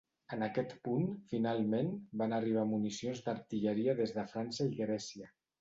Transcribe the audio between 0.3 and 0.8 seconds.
En aquest